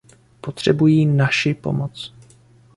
Potřebují 0.41 1.05
naši 1.05 1.53
pomoc. 1.53 2.13